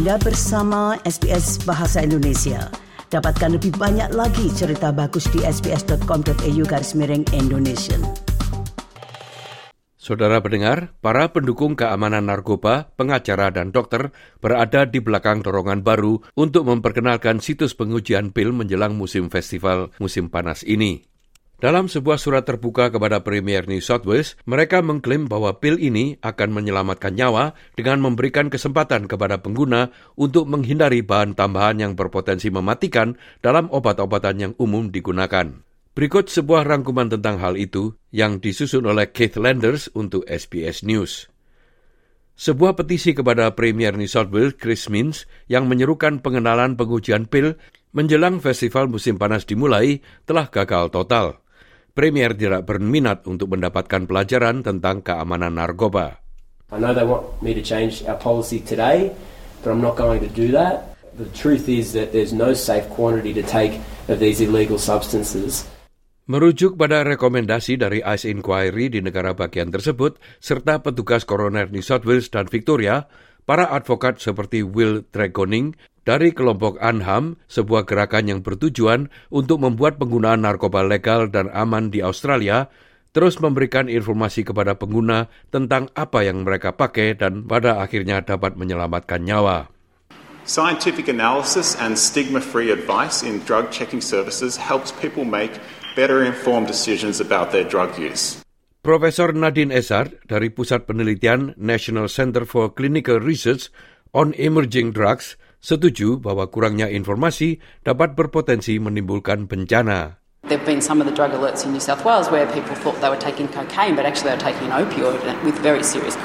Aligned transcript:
Anda 0.00 0.16
bersama 0.16 0.96
SBS 1.04 1.60
Bahasa 1.68 2.00
Indonesia. 2.00 2.72
Dapatkan 3.12 3.60
lebih 3.60 3.76
banyak 3.76 4.16
lagi 4.16 4.48
cerita 4.48 4.96
bagus 4.96 5.28
di 5.28 5.44
sbs.com.au 5.44 6.64
garis 6.64 6.96
miring 6.96 7.28
Indonesia. 7.36 8.00
Saudara 10.00 10.40
pendengar, 10.40 10.96
para 11.04 11.28
pendukung 11.28 11.76
keamanan 11.76 12.32
narkoba, 12.32 12.96
pengacara, 12.96 13.52
dan 13.52 13.76
dokter 13.76 14.08
berada 14.40 14.88
di 14.88 15.04
belakang 15.04 15.44
dorongan 15.44 15.84
baru 15.84 16.24
untuk 16.32 16.64
memperkenalkan 16.64 17.44
situs 17.44 17.76
pengujian 17.76 18.32
pil 18.32 18.56
menjelang 18.56 18.96
musim 18.96 19.28
festival 19.28 19.92
musim 20.00 20.32
panas 20.32 20.64
ini. 20.64 21.09
Dalam 21.60 21.92
sebuah 21.92 22.16
surat 22.16 22.48
terbuka 22.48 22.88
kepada 22.88 23.20
Premier 23.20 23.68
New 23.68 23.84
South 23.84 24.08
Wales, 24.08 24.32
mereka 24.48 24.80
mengklaim 24.80 25.28
bahwa 25.28 25.60
pil 25.60 25.76
ini 25.76 26.16
akan 26.24 26.56
menyelamatkan 26.56 27.12
nyawa 27.12 27.52
dengan 27.76 28.00
memberikan 28.00 28.48
kesempatan 28.48 29.04
kepada 29.04 29.44
pengguna 29.44 29.92
untuk 30.16 30.48
menghindari 30.48 31.04
bahan 31.04 31.36
tambahan 31.36 31.76
yang 31.84 31.92
berpotensi 31.92 32.48
mematikan 32.48 33.20
dalam 33.44 33.68
obat-obatan 33.68 34.36
yang 34.40 34.52
umum 34.56 34.88
digunakan. 34.88 35.60
Berikut 35.92 36.32
sebuah 36.32 36.64
rangkuman 36.64 37.12
tentang 37.12 37.36
hal 37.44 37.60
itu 37.60 37.92
yang 38.08 38.40
disusun 38.40 38.88
oleh 38.88 39.12
Keith 39.12 39.36
Landers 39.36 39.92
untuk 39.92 40.24
SBS 40.24 40.80
News. 40.80 41.28
Sebuah 42.40 42.72
petisi 42.72 43.12
kepada 43.12 43.52
Premier 43.52 43.92
New 44.00 44.08
South 44.08 44.32
Wales 44.32 44.56
Chris 44.56 44.88
Minns 44.88 45.28
yang 45.44 45.68
menyerukan 45.68 46.24
pengenalan 46.24 46.80
pengujian 46.80 47.28
pil 47.28 47.60
menjelang 47.92 48.40
festival 48.40 48.88
musim 48.88 49.20
panas 49.20 49.44
dimulai 49.44 50.00
telah 50.24 50.48
gagal 50.48 50.88
total. 50.88 51.44
Premier 51.90 52.32
tidak 52.38 52.70
berminat 52.70 53.26
untuk 53.26 53.50
mendapatkan 53.50 54.06
pelajaran 54.06 54.62
tentang 54.62 55.02
keamanan 55.02 55.58
narkoba. 55.58 56.22
I 56.70 56.78
know 56.78 56.94
they 56.94 57.02
want 57.02 57.42
me 57.42 57.50
to 57.50 57.62
change 57.66 58.06
our 58.06 58.14
policy 58.14 58.62
today, 58.62 59.10
but 59.60 59.74
I'm 59.74 59.82
not 59.82 59.98
going 59.98 60.22
to 60.22 60.30
do 60.30 60.54
that. 60.54 60.94
The 61.18 61.26
truth 61.34 61.66
is 61.66 61.90
that 61.98 62.14
there's 62.14 62.30
no 62.30 62.54
safe 62.54 62.86
quantity 62.94 63.34
to 63.34 63.42
take 63.42 63.82
of 64.06 64.22
these 64.22 64.38
illegal 64.38 64.78
substances. 64.78 65.66
Merujuk 66.30 66.78
pada 66.78 67.02
rekomendasi 67.02 67.74
dari 67.74 68.06
ICE 68.06 68.30
Inquiry 68.30 68.86
di 68.86 69.02
negara 69.02 69.34
bagian 69.34 69.74
tersebut, 69.74 70.22
serta 70.38 70.78
petugas 70.78 71.26
koroner 71.26 71.66
New 71.74 71.82
South 71.82 72.06
Wales 72.06 72.30
dan 72.30 72.46
Victoria, 72.46 73.10
para 73.42 73.66
advokat 73.66 74.22
seperti 74.22 74.62
Will 74.62 75.02
Dragoning 75.10 75.74
dari 76.08 76.32
kelompok 76.32 76.80
Anham, 76.80 77.36
sebuah 77.46 77.84
gerakan 77.84 78.30
yang 78.30 78.40
bertujuan 78.40 79.12
untuk 79.28 79.60
membuat 79.60 80.00
penggunaan 80.00 80.42
narkoba 80.42 80.80
legal 80.84 81.28
dan 81.28 81.52
aman 81.52 81.92
di 81.92 82.00
Australia, 82.00 82.72
terus 83.10 83.42
memberikan 83.42 83.90
informasi 83.90 84.46
kepada 84.46 84.78
pengguna 84.78 85.26
tentang 85.50 85.90
apa 85.98 86.22
yang 86.22 86.46
mereka 86.46 86.72
pakai 86.72 87.18
dan 87.18 87.44
pada 87.44 87.82
akhirnya 87.82 88.22
dapat 88.22 88.54
menyelamatkan 88.54 89.22
nyawa. 89.26 89.68
Scientific 90.48 91.06
analysis 91.06 91.76
and 91.78 91.94
stigma-free 91.94 92.72
advice 92.72 93.22
in 93.22 93.38
drug 93.44 93.68
checking 93.70 94.00
services 94.00 94.56
helps 94.56 94.90
people 94.98 95.22
make 95.22 95.52
better 95.94 96.24
informed 96.24 96.66
decisions 96.66 97.20
about 97.20 97.52
their 97.52 97.62
drug 97.62 97.92
use. 98.00 98.40
Profesor 98.80 99.36
Nadine 99.36 99.68
Esar 99.76 100.08
dari 100.24 100.48
Pusat 100.48 100.88
Penelitian 100.88 101.52
National 101.60 102.08
Center 102.08 102.48
for 102.48 102.72
Clinical 102.72 103.20
Research 103.20 103.68
on 104.16 104.32
Emerging 104.40 104.96
Drugs 104.96 105.36
setuju 105.60 106.20
bahwa 106.20 106.48
kurangnya 106.48 106.88
informasi 106.88 107.60
dapat 107.84 108.16
berpotensi 108.16 108.80
menimbulkan 108.80 109.46
bencana. 109.46 110.20
There 110.48 110.56
have 110.56 110.66
been 110.66 110.80
some 110.80 110.98
of 110.98 111.06
the 111.06 111.14
drug 111.14 111.36
alerts 111.36 111.68
in 111.68 111.76
New 111.76 111.84
South 111.84 112.02
Wales 112.02 112.32
where 112.32 112.48
people 112.50 112.74
thought 112.80 112.98
they 113.04 113.12
were 113.12 113.20
taking 113.20 113.46
cocaine, 113.52 113.94
but 113.94 114.08
actually 114.08 114.32
they 114.32 114.40
were 114.40 114.46
taking 114.50 114.72
an 114.72 114.74
opioid 114.74 115.20
with 115.44 115.54
very 115.60 115.84
serious 115.84 116.16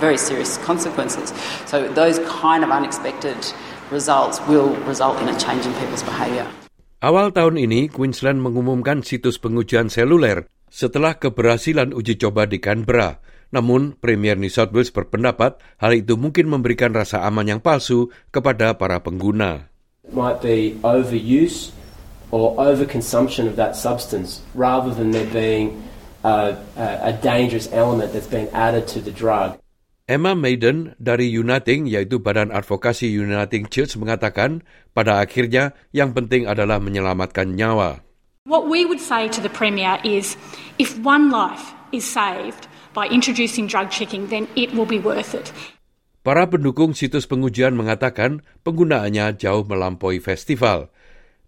very 0.00 0.16
serious 0.16 0.56
consequences. 0.64 1.32
So 1.66 1.88
those 1.92 2.20
kind 2.24 2.64
of 2.64 2.70
unexpected 2.70 3.36
results 3.90 4.40
will 4.48 4.76
result 4.84 5.20
in 5.20 5.28
a 5.28 5.36
change 5.36 5.66
in 5.66 5.72
people's 5.76 6.04
behaviour. 6.04 6.46
Awal 6.98 7.30
tahun 7.30 7.62
ini, 7.62 7.86
Queensland 7.86 8.42
mengumumkan 8.42 9.06
situs 9.06 9.38
pengujian 9.38 9.86
seluler 9.86 10.50
setelah 10.66 11.16
keberhasilan 11.16 11.94
uji 11.94 12.18
coba 12.18 12.44
di 12.50 12.58
Canberra. 12.58 13.22
Namun, 13.48 13.96
Premier 13.96 14.36
New 14.36 14.52
South 14.52 14.76
Wales 14.76 14.92
berpendapat 14.92 15.56
hal 15.80 15.92
itu 15.96 16.20
mungkin 16.20 16.52
memberikan 16.52 16.92
rasa 16.92 17.24
aman 17.24 17.56
yang 17.56 17.60
palsu 17.64 18.12
kepada 18.28 18.76
para 18.76 19.00
pengguna. 19.00 19.72
Might 20.12 20.40
be 20.44 20.76
overuse 20.84 21.72
or 22.28 22.52
overconsumption 22.60 23.48
of 23.48 23.56
that 23.56 23.76
substance 23.76 24.44
rather 24.52 24.92
than 24.92 25.12
there 25.16 25.28
being 25.28 25.80
a, 26.24 26.56
a, 26.76 26.86
a 27.08 27.12
dangerous 27.24 27.68
element 27.72 28.12
that's 28.12 28.28
been 28.28 28.52
added 28.52 28.88
to 28.92 29.00
the 29.00 29.12
drug. 29.12 29.56
Emma 30.08 30.32
Maiden 30.32 30.96
dari 30.96 31.28
Uniting, 31.28 31.84
yaitu 31.84 32.16
Badan 32.16 32.48
Advokasi 32.48 33.12
Uniting 33.12 33.68
Church, 33.68 33.92
mengatakan 34.00 34.64
pada 34.96 35.20
akhirnya 35.20 35.76
yang 35.92 36.16
penting 36.16 36.48
adalah 36.48 36.80
menyelamatkan 36.80 37.52
nyawa. 37.52 38.00
What 38.48 38.72
we 38.72 38.88
would 38.88 39.04
say 39.04 39.28
to 39.28 39.44
the 39.44 39.52
Premier 39.52 40.00
is, 40.00 40.40
if 40.80 40.96
one 41.04 41.28
life 41.28 41.76
is 41.92 42.08
saved, 42.08 42.64
by 42.98 43.06
introducing 43.14 43.70
drug 43.70 43.94
checking, 43.94 44.26
then 44.26 44.50
it 44.58 44.74
will 44.74 44.88
be 44.88 44.98
worth 44.98 45.38
it. 45.38 45.54
Para 46.26 46.50
pendukung 46.50 46.98
situs 46.98 47.30
pengujian 47.30 47.78
mengatakan 47.78 48.42
penggunaannya 48.66 49.38
jauh 49.38 49.62
melampaui 49.62 50.18
festival. 50.18 50.90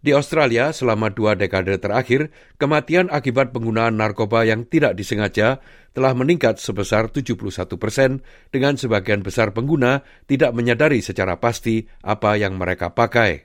Di 0.00 0.16
Australia, 0.16 0.72
selama 0.72 1.12
dua 1.12 1.36
dekade 1.36 1.76
terakhir, 1.76 2.32
kematian 2.56 3.12
akibat 3.12 3.52
penggunaan 3.52 4.00
narkoba 4.00 4.48
yang 4.48 4.64
tidak 4.64 4.96
disengaja 4.96 5.60
telah 5.92 6.16
meningkat 6.16 6.56
sebesar 6.56 7.12
71 7.12 7.68
persen 7.76 8.24
dengan 8.48 8.80
sebagian 8.80 9.20
besar 9.20 9.52
pengguna 9.52 10.00
tidak 10.24 10.56
menyadari 10.56 11.04
secara 11.04 11.36
pasti 11.36 11.84
apa 12.00 12.40
yang 12.40 12.56
mereka 12.56 12.96
pakai. 12.96 13.44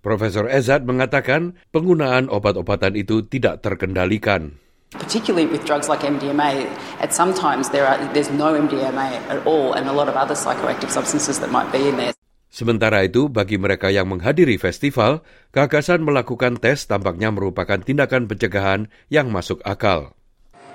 Profesor 0.00 0.48
Ezat 0.48 0.88
mengatakan 0.88 1.60
penggunaan 1.76 2.32
obat-obatan 2.32 2.96
itu 2.96 3.28
tidak 3.28 3.60
terkendalikan. 3.60 4.56
Particularly 4.90 5.46
with 5.46 5.64
drugs 5.64 5.88
like 5.88 6.00
MDMA, 6.02 6.66
at 6.98 7.14
sometimes 7.14 7.70
there 7.70 7.86
are, 7.86 7.98
there's 8.12 8.30
no 8.30 8.58
MDMA 8.58 9.22
at 9.30 9.46
all 9.46 9.72
and 9.74 9.86
a 9.88 9.92
lot 9.92 10.08
of 10.08 10.16
other 10.16 10.34
psychoactive 10.34 10.90
substances 10.90 11.38
that 11.38 11.50
might 11.50 11.70
be 11.70 11.88
in 11.88 11.96
there. 11.96 12.14
Sementara 12.50 13.06
itu, 13.06 13.30
bagi 13.30 13.62
mereka 13.62 13.94
yang 13.94 14.10
menghadiri 14.10 14.58
festival, 14.58 15.22
gagasan 15.54 16.02
melakukan 16.02 16.58
tes 16.58 16.82
tampaknya 16.82 17.30
merupakan 17.30 17.78
tindakan 17.78 18.26
pencegahan 18.26 18.90
yang 19.06 19.30
masuk 19.30 19.62
akal. 19.62 20.18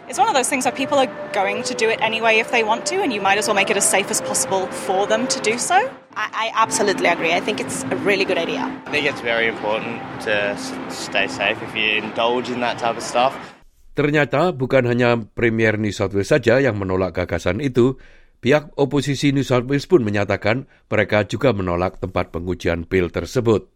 It's 0.07 0.15
one 0.15 0.29
of 0.29 0.37
those 0.37 0.47
things 0.47 0.63
where 0.63 0.71
people 0.71 0.95
are 0.95 1.11
going 1.33 1.63
to 1.67 1.73
do 1.73 1.89
it 1.89 1.99
anyway 1.99 2.39
if 2.39 2.47
they 2.51 2.63
want 2.63 2.85
to, 2.93 3.03
and 3.03 3.11
you 3.11 3.19
might 3.19 3.35
as 3.35 3.51
well 3.51 3.59
make 3.59 3.67
it 3.67 3.75
as 3.75 3.83
safe 3.83 4.07
as 4.07 4.21
possible 4.21 4.71
for 4.87 5.03
them 5.03 5.27
to 5.27 5.41
do 5.41 5.57
so. 5.57 5.75
I, 6.15 6.29
I 6.31 6.51
absolutely 6.55 7.11
agree. 7.11 7.33
I 7.33 7.41
think 7.41 7.59
it's 7.59 7.83
a 7.91 7.97
really 8.07 8.23
good 8.23 8.37
idea. 8.37 8.63
I 8.85 8.91
think 8.91 9.03
it's 9.03 9.19
very 9.19 9.51
important 9.51 9.99
to 10.23 10.55
stay 10.87 11.27
safe 11.27 11.59
if 11.59 11.75
you 11.75 11.99
indulge 11.99 12.47
in 12.47 12.61
that 12.61 12.77
type 12.77 12.95
of 12.95 13.03
stuff. 13.03 13.54
Ternyata 13.95 14.51
bukan 14.51 14.91
hanya 14.91 15.15
Premier 15.15 15.79
New 15.79 15.95
South 15.95 16.11
Wales 16.11 16.27
saja 16.27 16.59
yang 16.59 16.75
menolak 16.75 17.15
gagasan 17.15 17.63
itu, 17.63 17.95
pihak 18.43 18.75
oposisi 18.75 19.31
New 19.31 19.47
South 19.47 19.71
Wales 19.71 19.87
pun 19.87 20.03
menyatakan 20.03 20.67
mereka 20.91 21.23
juga 21.23 21.55
menolak 21.55 22.03
tempat 22.03 22.35
pengujian 22.35 22.83
pil 22.83 23.07
tersebut. 23.07 23.71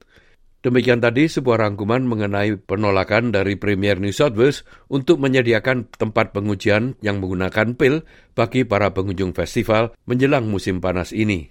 Demikian 0.59 0.99
tadi 0.99 1.31
sebuah 1.31 1.63
rangkuman 1.63 2.03
mengenai 2.03 2.59
penolakan 2.59 3.31
dari 3.31 3.55
Premier 3.55 3.95
New 3.95 4.11
South 4.11 4.35
Wales 4.35 4.67
untuk 4.91 5.23
menyediakan 5.23 5.87
tempat 5.87 6.35
pengujian 6.35 6.99
yang 6.99 7.23
menggunakan 7.23 7.79
pil 7.79 8.03
bagi 8.35 8.67
para 8.67 8.91
pengunjung 8.91 9.31
festival 9.31 9.95
menjelang 10.03 10.51
musim 10.51 10.83
panas 10.83 11.15
ini. 11.15 11.47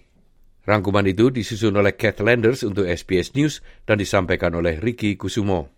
Rangkuman 0.68 1.08
itu 1.08 1.32
disusun 1.32 1.80
oleh 1.80 1.96
Kath 1.96 2.20
Landers 2.20 2.60
untuk 2.68 2.84
SBS 2.84 3.32
News 3.32 3.64
dan 3.88 3.96
disampaikan 3.96 4.52
oleh 4.52 4.76
Ricky 4.76 5.16
Kusumo. 5.16 5.77